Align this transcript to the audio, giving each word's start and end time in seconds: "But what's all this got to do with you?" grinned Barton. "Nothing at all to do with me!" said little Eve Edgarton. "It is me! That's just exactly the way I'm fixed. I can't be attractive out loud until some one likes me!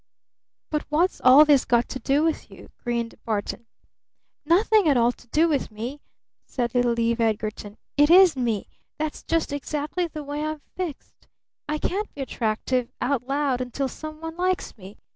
"But 0.71 0.81
what's 0.89 1.21
all 1.21 1.45
this 1.45 1.63
got 1.63 1.87
to 1.89 1.99
do 1.99 2.23
with 2.23 2.49
you?" 2.49 2.71
grinned 2.83 3.23
Barton. 3.23 3.67
"Nothing 4.45 4.87
at 4.89 4.97
all 4.97 5.11
to 5.11 5.27
do 5.27 5.47
with 5.47 5.69
me!" 5.69 6.01
said 6.43 6.73
little 6.73 6.99
Eve 6.99 7.21
Edgarton. 7.21 7.77
"It 7.97 8.09
is 8.09 8.35
me! 8.35 8.65
That's 8.97 9.21
just 9.21 9.53
exactly 9.53 10.07
the 10.07 10.23
way 10.23 10.43
I'm 10.43 10.61
fixed. 10.75 11.27
I 11.69 11.77
can't 11.77 12.11
be 12.15 12.21
attractive 12.23 12.89
out 12.99 13.27
loud 13.27 13.61
until 13.61 13.87
some 13.87 14.21
one 14.21 14.35
likes 14.37 14.75
me! 14.75 14.97